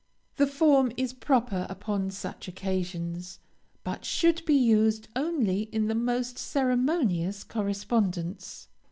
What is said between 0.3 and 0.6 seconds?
The